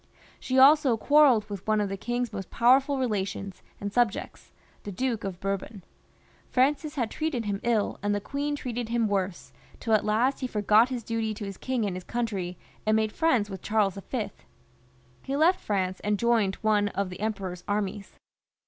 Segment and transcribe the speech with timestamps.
[0.39, 5.23] She also quarrelled with one of the king's most powerful relations and subjects, the Duke
[5.23, 5.83] of Bourbon.
[6.49, 10.47] Francis had treated him lQ, and the queen treated him worse, till at last he
[10.47, 14.31] forgot his duty to his king and his country, and made Mends with Charles V.
[15.21, 18.15] He left France and joined one of the Emperor's armies.